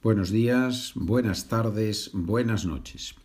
[0.00, 3.16] Buenos días, buenas tardes, buenas noches.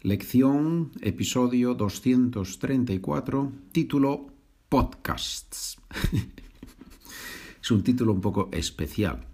[0.00, 4.32] Lección, episodio 234, título
[4.70, 5.76] Podcasts.
[7.62, 9.26] es un título un poco especial.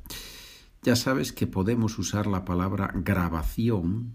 [0.83, 4.15] Ya sabes que podemos usar la palabra grabación,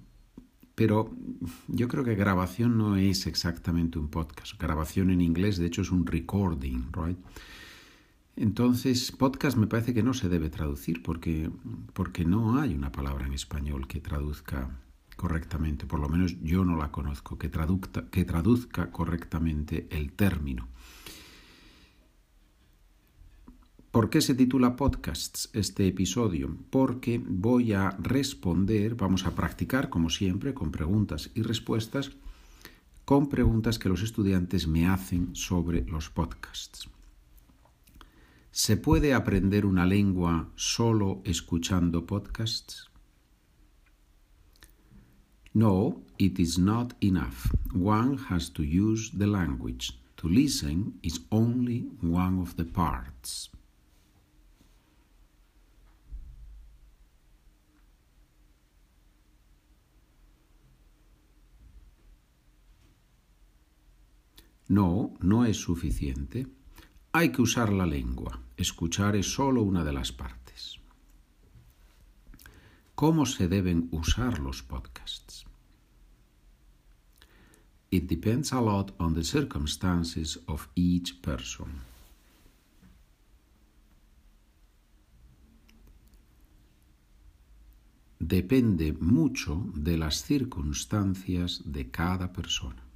[0.75, 1.15] pero
[1.69, 4.61] yo creo que grabación no es exactamente un podcast.
[4.61, 7.17] Grabación en inglés, de hecho, es un recording, ¿right?
[8.39, 11.51] Entonces, podcast me parece que no se debe traducir porque,
[11.91, 14.79] porque no hay una palabra en español que traduzca
[15.17, 20.69] correctamente, por lo menos yo no la conozco, que traduzca, que traduzca correctamente el término.
[23.91, 26.55] ¿Por qué se titula Podcasts este episodio?
[26.69, 32.11] Porque voy a responder, vamos a practicar como siempre con preguntas y respuestas,
[33.03, 36.89] con preguntas que los estudiantes me hacen sobre los podcasts.
[38.51, 42.89] ¿Se puede aprender una lengua solo escuchando podcasts?
[45.53, 47.51] No, it is not enough.
[47.73, 49.93] One has to use the language.
[50.17, 53.49] To listen is only one of the parts.
[64.67, 66.45] No, no es suficiente.
[67.11, 68.39] Hay que usar la lengua.
[68.55, 70.79] Escuchar es solo una de las partes.
[72.93, 75.45] ¿Cómo se deben usar los podcasts?
[77.89, 81.81] It depends a lot on the circumstances of each person.
[88.19, 92.88] Depende mucho de las circunstancias de cada persona.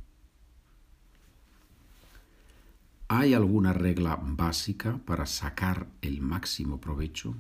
[3.16, 7.36] ¿Hay alguna regla básica para sacar el máximo provecho?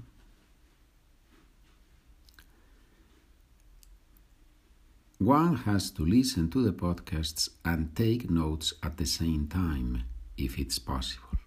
[5.19, 10.03] One has to listen to the podcasts and take notes at the same time,
[10.37, 11.42] if it's possible.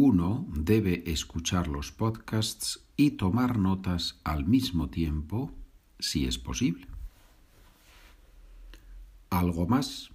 [0.00, 5.50] Uno debe escuchar los podcasts y tomar notas al mismo tiempo,
[5.98, 6.86] si es posible.
[9.28, 10.08] ¿Algo más?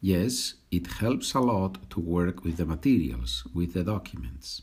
[0.00, 4.62] Yes, it helps a lot to work with the materials, with the documents.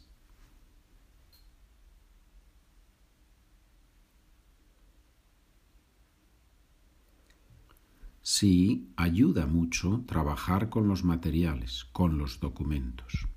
[8.33, 13.27] Sí, ayuda mucho trabajar con los materiales, con los documentos.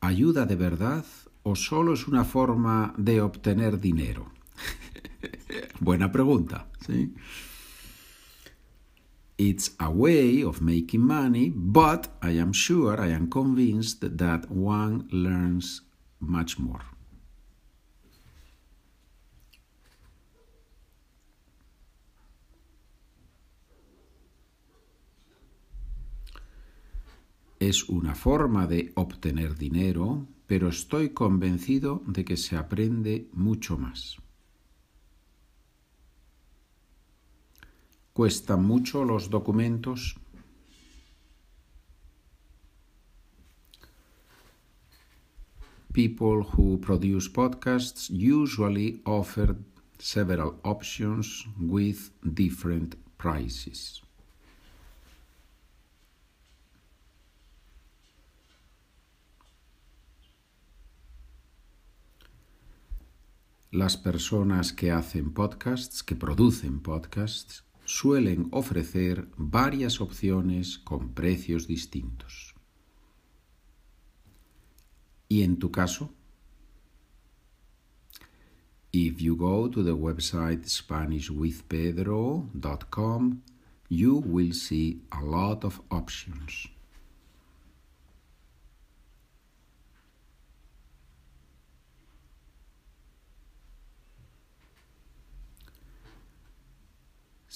[0.00, 1.04] ¿Ayuda de verdad
[1.42, 4.32] o solo es una forma de obtener dinero?
[5.80, 7.12] Buena pregunta, ¿sí?
[9.36, 15.06] It's a way of making money, but I am sure, I am convinced that one
[15.10, 15.82] learns
[16.20, 16.93] much more.
[27.66, 34.18] Es una forma de obtener dinero, pero estoy convencido de que se aprende mucho más.
[38.12, 40.14] ¿Cuestan mucho los documentos?
[45.94, 49.56] People who produce podcasts usually offer
[49.98, 54.03] several options with different prices.
[63.74, 72.54] Las personas que hacen podcasts, que producen podcasts, suelen ofrecer varias opciones con precios distintos.
[75.28, 76.14] ¿Y en tu caso?
[78.92, 83.42] If you go to the website SpanishWithPedro.com,
[83.88, 86.73] you will see a lot of options.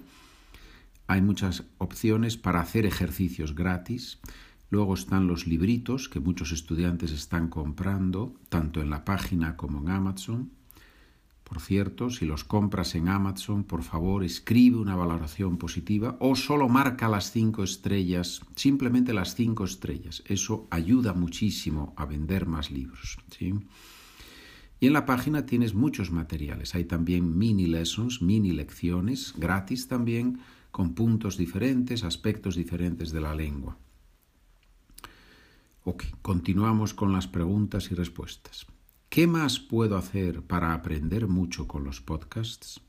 [1.07, 4.19] hay muchas opciones para hacer ejercicios gratis.
[4.69, 9.89] Luego están los libritos que muchos estudiantes están comprando, tanto en la página como en
[9.89, 10.51] Amazon.
[11.44, 16.69] Por cierto, si los compras en Amazon, por favor, escribe una valoración positiva o solo
[16.69, 20.21] marca las cinco estrellas, simplemente las cinco estrellas.
[20.27, 23.17] Eso ayuda muchísimo a vender más libros.
[23.35, 23.55] ¿sí?
[24.79, 26.73] Y en la página tienes muchos materiales.
[26.73, 30.39] Hay también mini lessons, mini lecciones, gratis también,
[30.71, 33.77] con puntos diferentes, aspectos diferentes de la lengua.
[35.83, 38.67] Ok, continuamos con las preguntas y respuestas.
[39.09, 42.79] ¿Qué más puedo hacer para aprender mucho con los podcasts?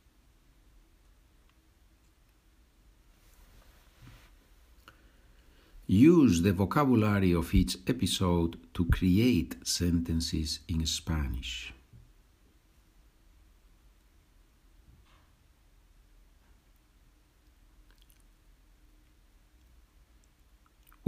[5.88, 11.72] Use the vocabulary of each episode to create sentences in Spanish.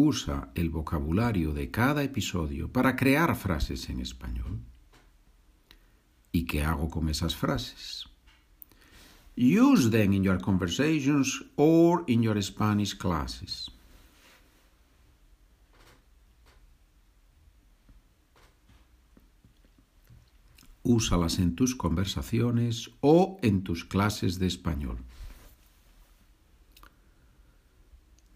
[0.05, 4.59] Usa el vocabulario de cada episodio para crear frases en español.
[6.33, 8.09] ¿Y qué hago con esas frases?
[9.37, 13.71] Use them in your conversations or in your Spanish classes.
[20.83, 24.99] Úsalas en tus conversaciones o en tus clases de español.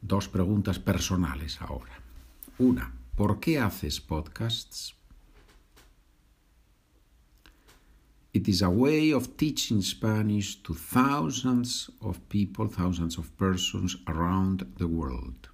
[0.06, 2.00] Dos preguntas personales ahora.
[2.58, 4.94] Una, ¿por qué haces podcasts?
[8.32, 14.64] It is a way of teaching Spanish to thousands of people, thousands of persons around
[14.76, 15.48] the world.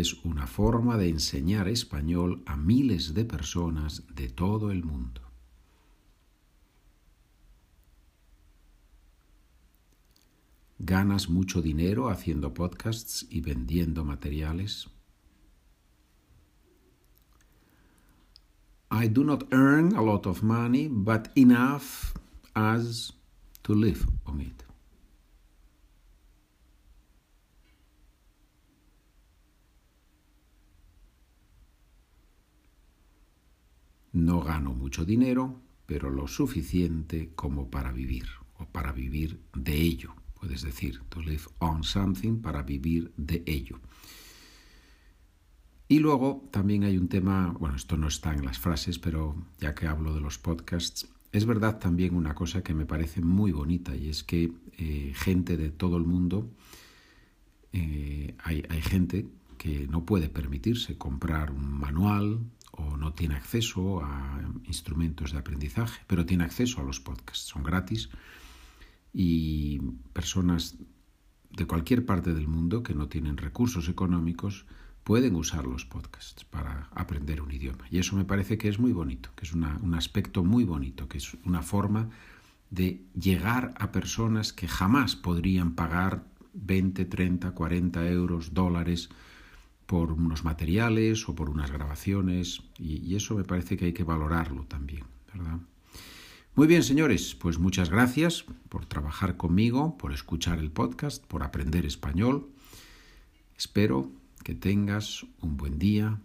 [0.00, 5.22] Es una forma de enseñar español a miles de personas de todo el mundo.
[10.78, 14.88] ¿Ganas mucho dinero haciendo podcasts y vendiendo materiales?
[18.90, 22.14] I do not earn a lot of money, but enough
[22.54, 23.12] as
[23.62, 24.65] to live on it.
[34.26, 38.26] No gano mucho dinero, pero lo suficiente como para vivir,
[38.58, 40.16] o para vivir de ello.
[40.40, 43.78] Puedes decir, to live on something, para vivir de ello.
[45.86, 49.76] Y luego también hay un tema, bueno, esto no está en las frases, pero ya
[49.76, 53.94] que hablo de los podcasts, es verdad también una cosa que me parece muy bonita
[53.94, 56.50] y es que eh, gente de todo el mundo,
[57.72, 62.40] eh, hay, hay gente que no puede permitirse comprar un manual
[62.72, 67.62] o no tiene acceso a instrumentos de aprendizaje, pero tiene acceso a los podcasts, son
[67.62, 68.10] gratis
[69.12, 69.80] y
[70.12, 70.76] personas
[71.50, 74.66] de cualquier parte del mundo que no tienen recursos económicos
[75.04, 77.84] pueden usar los podcasts para aprender un idioma.
[77.90, 81.18] Y eso me parece que es muy bonito, que es un aspecto muy bonito, que
[81.18, 82.10] es una forma
[82.70, 86.24] de llegar a personas que jamás podrían pagar
[86.54, 89.08] 20, 30, 40 euros, dólares
[89.86, 94.64] por unos materiales o por unas grabaciones y, eso me parece que hay que valorarlo
[94.64, 95.58] también, ¿verdad?
[96.54, 101.86] Muy bien, señores, pues muchas gracias por trabajar conmigo, por escuchar el podcast, por aprender
[101.86, 102.48] español.
[103.56, 104.10] Espero
[104.42, 106.18] que tengas un buen día,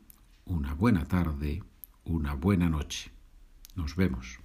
[0.45, 1.63] una buena tarde,
[2.03, 3.11] una buena noche.
[3.75, 4.40] Nos vemos.